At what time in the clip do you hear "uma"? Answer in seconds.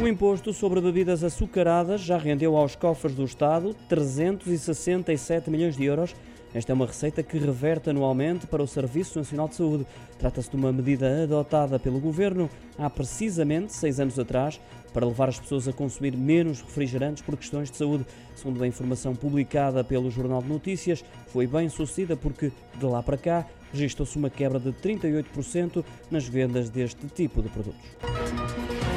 6.74-6.86, 10.56-10.72, 24.16-24.30